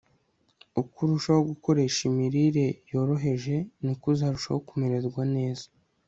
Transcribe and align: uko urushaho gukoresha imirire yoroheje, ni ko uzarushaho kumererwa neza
uko 0.81 0.95
urushaho 1.05 1.41
gukoresha 1.51 1.99
imirire 2.09 2.65
yoroheje, 2.91 3.55
ni 3.83 3.93
ko 3.99 4.05
uzarushaho 4.13 4.59
kumererwa 4.67 5.23
neza 5.35 5.65